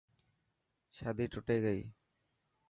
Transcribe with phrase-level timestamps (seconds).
[0.97, 1.81] شادي ٽٽي گئي.